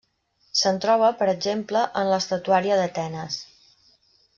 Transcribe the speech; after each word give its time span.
Se'n 0.61 0.79
troba, 0.85 1.11
per 1.21 1.27
exemple, 1.35 1.85
en 2.03 2.11
l'estatuària 2.13 2.83
d'Atenes. 2.83 3.41